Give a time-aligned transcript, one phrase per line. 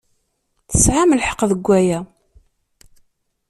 [0.69, 1.99] Tesɛamt lḥeqq deg waya.